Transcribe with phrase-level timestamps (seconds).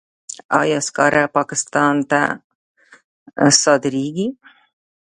[0.61, 2.21] آیا سکاره پاکستان ته
[3.61, 4.27] صادریږي؟